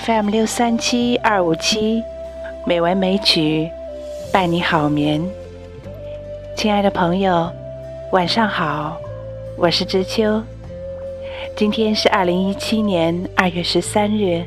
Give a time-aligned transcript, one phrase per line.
[0.00, 2.02] FM 六三七二五七，
[2.66, 3.70] 美文美曲
[4.32, 5.24] 伴你好眠。
[6.56, 7.48] 亲爱的朋友，
[8.10, 8.96] 晚上好，
[9.56, 10.42] 我是知秋。
[11.56, 14.44] 今天是二零一七年二月十三日，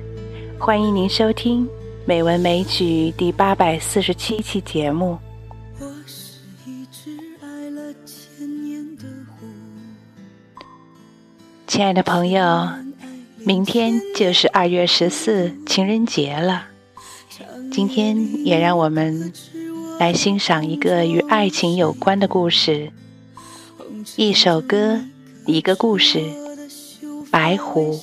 [0.59, 1.66] 欢迎您收听
[2.05, 2.84] 《美文美曲》
[3.16, 5.18] 第八百四十七期节目。
[5.79, 9.04] 我是一只爱了千年的
[9.40, 9.48] 狐
[11.68, 12.41] 亲爱的朋友，
[13.47, 16.65] 明天就是二月十四情人节了。
[17.71, 19.31] 今天也让我们
[19.97, 22.91] 来欣赏一个与爱情有关的故事，
[24.17, 24.99] 一首歌，
[25.45, 26.20] 一个故事，
[27.31, 27.97] 《白狐》。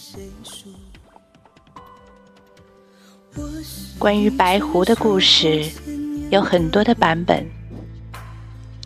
[3.99, 5.67] 关于白狐的故事
[6.31, 7.47] 有很多的版本，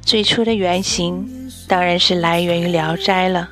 [0.03, 1.25] 最初的原型
[1.69, 3.48] 当然是来源于《聊斋》了。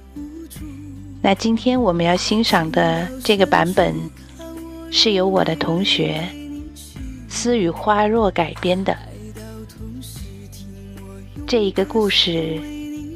[1.27, 3.92] 那今天我们要欣赏的这个版本，
[4.92, 6.24] 是由我的同学
[7.28, 8.96] 思雨花若改编的。
[11.44, 12.62] 这一个故事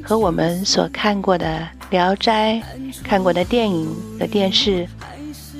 [0.03, 2.61] 和我们所看过的《聊斋》、
[3.01, 3.87] 看过的电影
[4.19, 4.85] 和电视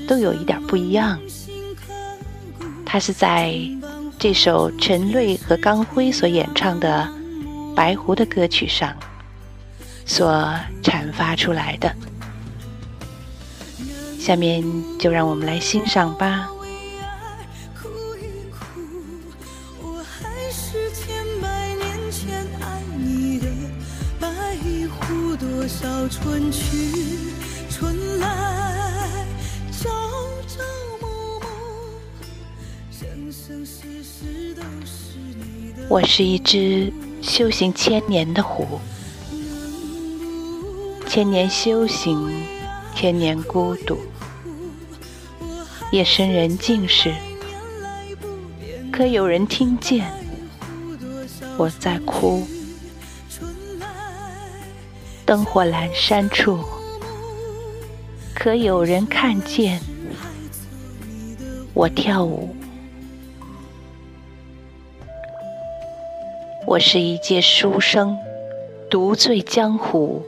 [0.06, 1.18] 都有一点不一样。
[2.86, 3.58] 它是在
[4.20, 7.10] 这首陈瑞和刚辉所演唱的
[7.74, 8.94] 《白狐》的歌曲上
[10.06, 11.96] 所阐发出来的。
[14.22, 14.64] 下面
[15.00, 16.48] 就让我们来欣赏吧。
[35.90, 38.80] 我是一只修行千年的狐，
[41.08, 42.32] 千年修行，
[42.96, 43.98] 千年孤独。
[45.92, 47.14] 夜深人静时，
[48.94, 50.10] 可有人听见
[51.58, 52.48] 我在哭？
[55.26, 56.60] 灯火阑珊处，
[58.34, 59.82] 可有人看见
[61.74, 62.56] 我跳舞？
[66.66, 68.18] 我是一介书生，
[68.90, 70.24] 独醉江湖，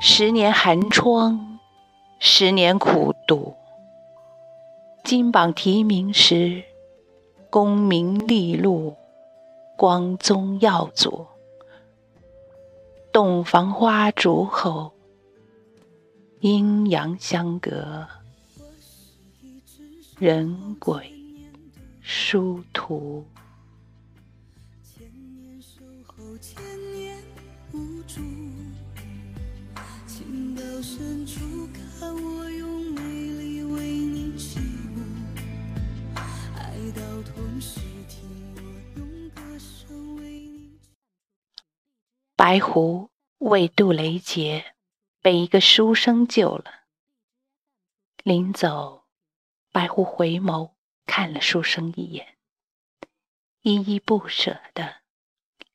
[0.00, 1.60] 十年寒窗，
[2.18, 3.54] 十年苦读。
[5.06, 6.64] 金榜题名时，
[7.48, 8.96] 功名利禄，
[9.76, 11.28] 光宗耀祖；
[13.12, 14.90] 洞房花烛后，
[16.40, 18.04] 阴阳相隔，
[20.18, 21.08] 人鬼
[22.02, 23.24] 殊途。
[42.48, 44.76] 白狐为渡雷劫，
[45.20, 46.84] 被一个书生救了。
[48.22, 49.04] 临走，
[49.72, 50.74] 白狐回眸
[51.06, 52.38] 看了书生一眼，
[53.62, 54.98] 依依不舍的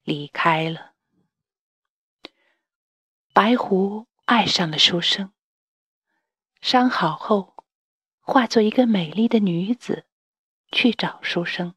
[0.04, 0.94] 离开了。
[3.34, 5.34] 白狐爱上了书生，
[6.62, 7.66] 伤好后，
[8.22, 10.06] 化作一个美丽的女子
[10.72, 11.76] 去找书生。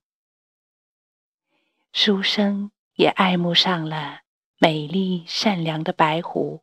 [1.93, 4.21] 书生也爱慕上了。
[4.65, 6.63] 美丽善良的白狐，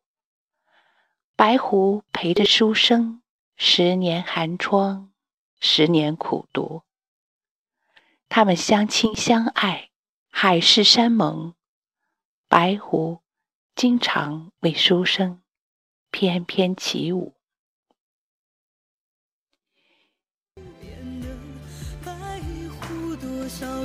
[1.35, 3.21] 白狐陪着书生
[3.55, 5.11] 十年寒窗，
[5.59, 6.81] 十年苦读。
[8.27, 9.91] 他们相亲相爱，
[10.31, 11.53] 海誓山盟。
[12.47, 13.21] 白狐
[13.75, 15.43] 经常为书生
[16.09, 17.35] 翩翩起舞。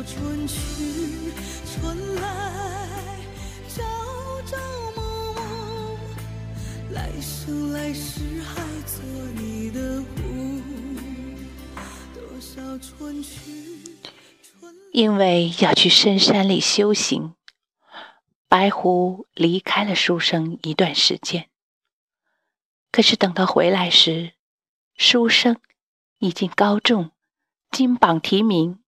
[0.06, 1.32] 春去
[1.66, 2.85] 春来。
[7.16, 9.02] 来世还做
[9.36, 10.04] 你的
[14.92, 17.34] 因为要去深山里修行，
[18.48, 21.48] 白狐离开了书生一段时间。
[22.92, 24.32] 可是等他回来时，
[24.96, 25.58] 书生
[26.18, 27.12] 已经高中，
[27.70, 28.82] 金榜题名。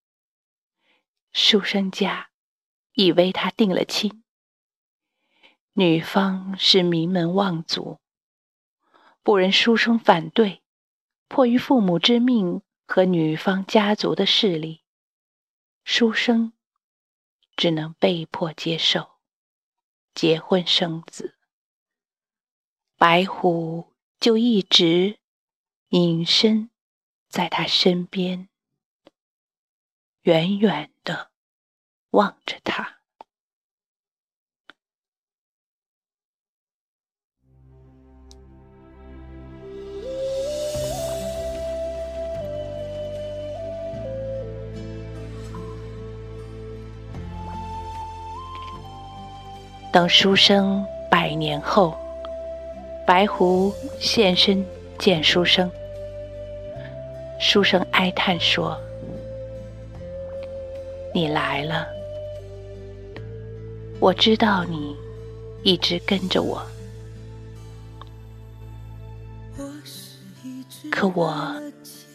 [1.32, 2.28] 书生家
[2.92, 4.22] 已为他定了亲，
[5.72, 8.00] 女方是名门望族。
[9.28, 10.62] 不忍书生反对，
[11.28, 14.82] 迫于父母之命和女方家族的势力，
[15.84, 16.54] 书生
[17.54, 19.19] 只能被迫接受，
[20.14, 21.36] 结婚生子。
[22.96, 25.19] 白狐就一直
[25.88, 26.70] 隐身
[27.28, 28.48] 在他身边，
[30.22, 31.31] 远远的
[32.12, 32.97] 望着他。
[49.98, 51.92] 等书生百年后，
[53.04, 54.64] 白狐现身
[54.96, 55.68] 见书生。
[57.40, 58.80] 书生哀叹说
[61.12, 61.84] ：“你来了，
[63.98, 64.94] 我知道你
[65.64, 66.64] 一直跟着我，
[70.92, 71.60] 可我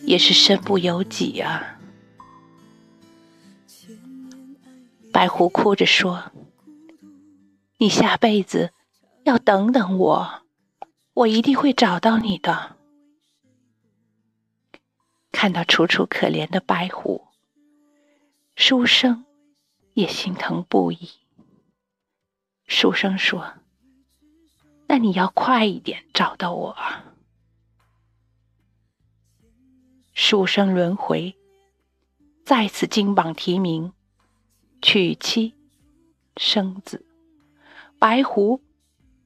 [0.04, 1.78] 也是身不由己啊。”
[5.12, 6.24] 白狐哭着说。
[7.84, 8.72] 你下辈子
[9.26, 10.46] 要等等我，
[11.16, 12.78] 我一定会找到你的。
[15.34, 17.28] 看到楚楚可怜的白狐，
[18.56, 19.26] 书生
[19.96, 21.10] 也心疼不已。
[22.68, 23.56] 书生说
[24.88, 26.78] ：“那你要快一点找到我。”
[30.16, 31.36] 书生轮回，
[32.46, 33.92] 再次金榜题名，
[34.82, 35.54] 娶妻
[36.38, 37.06] 生子。
[38.04, 38.62] 白狐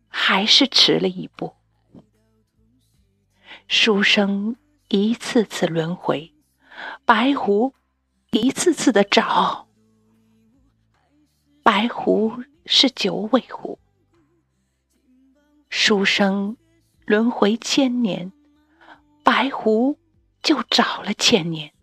[0.07, 1.55] 还是迟了一步。
[3.67, 4.55] 书生
[4.87, 6.31] 一次次轮回，
[7.03, 7.73] 白狐
[8.29, 9.67] 一次次的找。
[11.63, 13.79] 白狐是九尾狐。
[15.71, 16.55] 书生
[17.07, 18.31] 轮回千年，
[19.23, 19.97] 白狐
[20.43, 21.73] 就找了千年，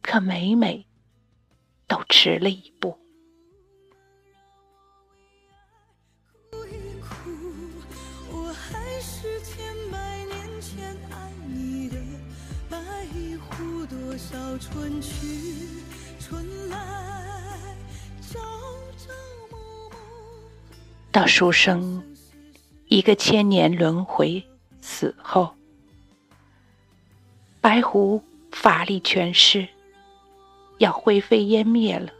[0.00, 0.86] 可每每
[1.88, 2.96] 都迟了一步。
[14.16, 15.10] 少春去
[16.20, 16.76] 春来，
[18.20, 18.38] 朝
[18.96, 19.12] 朝
[19.50, 19.56] 暮
[19.90, 19.96] 暮。
[21.10, 22.02] 到书生
[22.86, 24.44] 一个千年轮回
[24.80, 25.54] 死后，
[27.60, 28.22] 白狐
[28.52, 29.66] 法力全失，
[30.78, 32.12] 要灰飞烟灭了。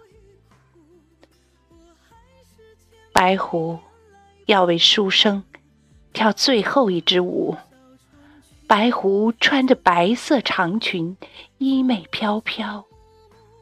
[3.12, 3.78] 白狐
[4.46, 5.44] 要为书生
[6.12, 7.56] 跳最后一支舞。
[8.66, 11.16] 白狐穿着白色长裙，
[11.58, 12.84] 衣袂飘飘，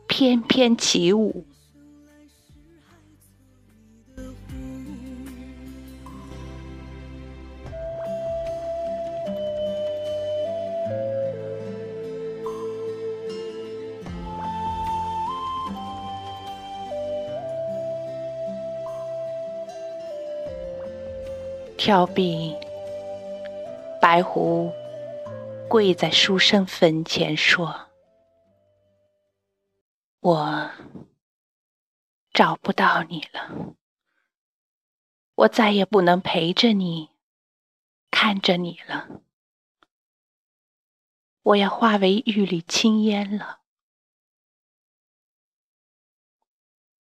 [0.07, 1.45] 翩翩起舞。
[21.77, 22.55] 跳毕，
[24.01, 24.73] 白狐。
[25.73, 27.91] 跪在书生坟前说
[30.21, 30.71] ：“我
[32.31, 33.75] 找不到你了，
[35.35, 37.09] 我再也不能陪着你，
[38.11, 39.23] 看着你了。
[41.41, 43.63] 我要化为玉缕青烟了。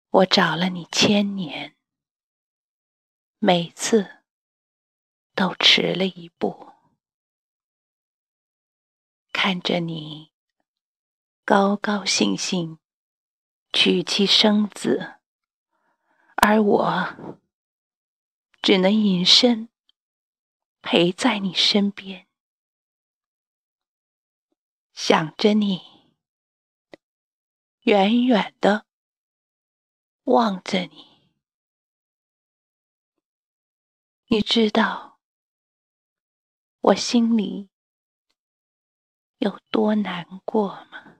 [0.09, 1.76] 我找了你千年，
[3.38, 4.23] 每次
[5.35, 6.71] 都迟了一步。”
[9.47, 10.33] 看着你
[11.45, 12.79] 高高兴兴
[13.75, 15.21] 娶妻生子，
[16.37, 17.15] 而我
[18.63, 19.69] 只能隐身
[20.81, 22.27] 陪在你身边，
[24.95, 26.15] 想着你，
[27.81, 28.87] 远远的
[30.23, 31.29] 望着你。
[34.29, 35.21] 你知道，
[36.81, 37.74] 我心里。
[39.45, 41.13] 有多难过吗？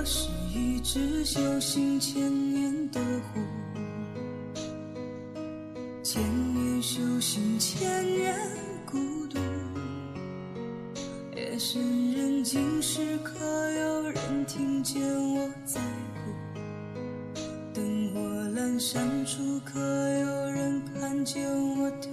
[0.00, 2.22] 我是一只修行千
[2.54, 3.40] 年的狐，
[6.02, 6.22] 千
[6.54, 8.34] 年修行，千年
[8.86, 9.38] 孤独。
[11.36, 13.34] 夜深人静时，可
[13.72, 15.02] 有人听见
[15.34, 15.78] 我在
[16.14, 17.42] 哭？
[17.74, 18.20] 灯火。
[18.58, 22.10] 阑珊处，可有人看见我跳？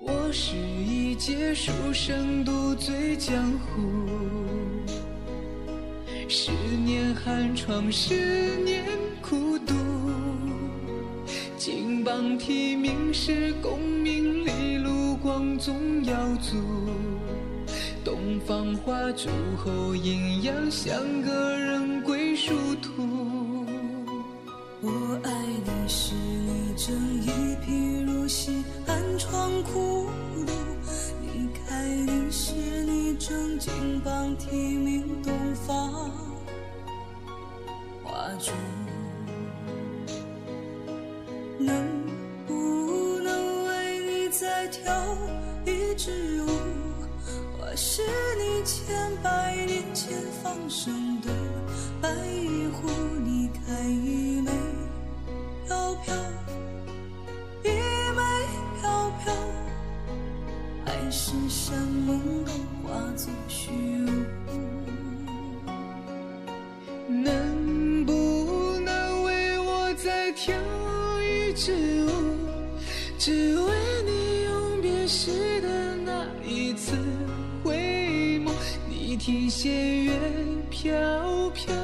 [0.00, 4.41] 我是一介书生，独醉江湖。
[6.34, 8.86] 十年寒窗，十年
[9.20, 9.74] 苦读。
[11.58, 16.56] 金榜题名时，功名利禄光宗耀祖。
[18.02, 23.66] 东方花烛后，阴阳相隔，人归殊途。
[24.80, 25.30] 我爱
[25.66, 30.08] 你时，你正一贫如洗，寒窗苦
[30.46, 30.52] 读；
[34.02, 36.10] 正金榜题名，东方
[38.02, 38.50] 花烛。
[41.58, 41.74] 能
[42.46, 44.92] 不能为你再跳
[45.64, 46.48] 一支舞？
[47.60, 48.02] 我是
[48.38, 51.30] 你千百年前放生的
[52.00, 52.08] 白
[52.72, 52.88] 狐，
[61.12, 61.76] 海市山
[62.06, 62.52] 盟都
[62.82, 63.70] 化作虚
[64.06, 64.24] 无。
[67.06, 70.54] 能不能为我再跳
[71.20, 72.10] 一支舞？
[73.18, 73.70] 只为
[74.06, 76.96] 你永别时的那一次
[77.62, 78.50] 回眸。
[78.88, 80.14] 你听弦乐
[80.70, 80.90] 飘
[81.50, 81.74] 飘，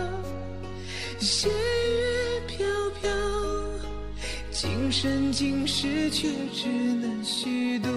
[1.20, 2.66] 弦乐飘
[2.98, 3.10] 飘，
[4.50, 7.90] 今生今世却只能虚度。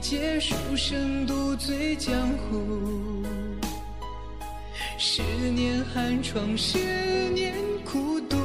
[0.00, 3.22] 一介书生，独醉江湖。
[4.96, 6.78] 十年寒窗，十
[7.34, 7.52] 年
[7.84, 8.38] 苦读。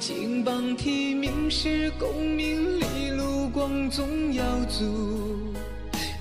[0.00, 5.52] 金榜题名时，功名利禄光宗耀祖。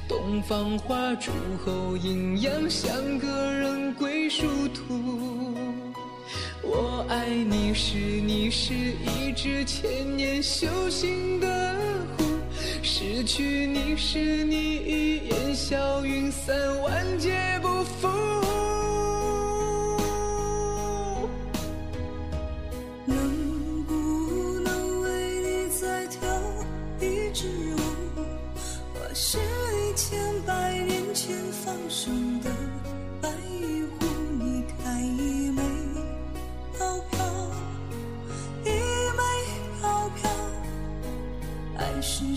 [0.09, 1.31] 东方花烛
[1.63, 4.43] 后，阴阳相隔，人归殊
[4.73, 5.55] 途。
[6.61, 11.47] 我爱你时，你是一只千年修行的；
[12.83, 18.42] 失去你时，你已烟消云散，万劫不复。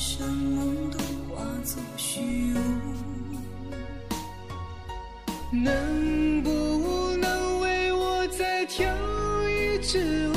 [0.07, 0.99] 海市山盟都
[1.35, 2.21] 化作虚
[2.55, 2.59] 无。
[5.51, 8.87] 能不能为我再跳
[9.49, 10.35] 一支舞？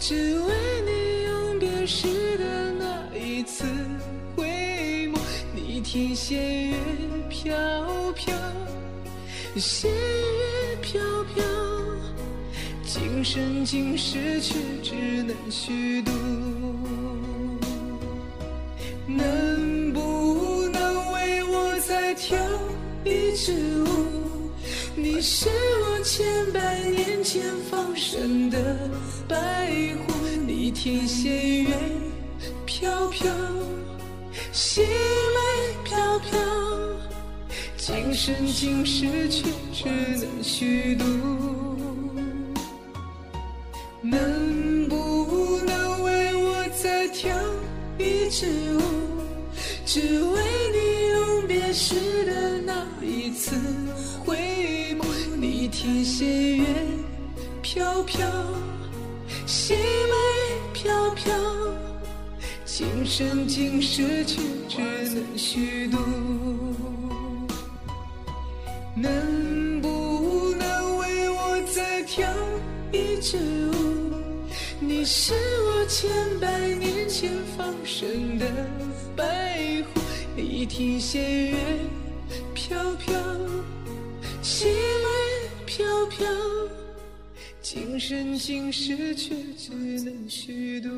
[0.00, 0.54] 只为
[0.86, 3.66] 你永别时的那一次
[4.34, 5.18] 回眸。
[5.54, 6.78] 你听弦乐
[7.28, 7.54] 飘
[8.12, 8.34] 飘，
[9.56, 11.02] 弦乐飘
[11.34, 11.44] 飘，
[12.82, 16.10] 今生今世却只能虚度。
[22.26, 22.38] 跳
[23.04, 23.52] 一支
[23.82, 24.50] 舞？
[24.96, 28.78] 你是我千百年前放生的
[29.28, 29.36] 白
[30.06, 30.14] 狐，
[30.46, 31.70] 你听仙乐
[32.64, 33.30] 飘飘，
[34.52, 36.38] 弦眉飘飘，
[37.76, 41.04] 今生今世却只能虚度。
[44.00, 47.30] 能不能为我再跳
[47.98, 48.46] 一支
[48.78, 48.80] 舞？
[49.84, 50.63] 只为
[53.44, 53.60] 次
[54.24, 55.04] 回眸。
[55.36, 56.64] 你听弦乐
[57.60, 58.26] 飘飘，
[59.46, 61.30] 弦眉飘飘，
[62.64, 65.98] 今生今世却只能虚度。
[68.96, 72.26] 能不能为我再跳
[72.92, 73.36] 一支
[73.74, 73.74] 舞？
[74.80, 76.10] 你是我千
[76.40, 78.46] 百年前放生的
[79.14, 80.00] 白狐，
[80.34, 81.58] 你听弦乐
[82.66, 83.14] 飘飘，
[84.40, 84.72] 细雨
[85.66, 86.26] 飘飘，
[87.60, 89.70] 今生今世却只
[90.02, 90.88] 能虚度。